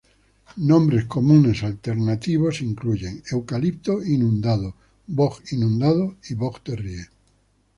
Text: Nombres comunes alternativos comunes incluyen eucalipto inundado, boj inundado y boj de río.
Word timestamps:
Nombres 0.71 1.05
comunes 1.05 1.61
alternativos 1.63 2.57
comunes 2.57 2.71
incluyen 2.71 3.23
eucalipto 3.31 4.03
inundado, 4.03 4.75
boj 5.05 5.35
inundado 5.51 6.15
y 6.27 6.33
boj 6.33 6.55
de 6.65 6.75
río. 6.75 7.05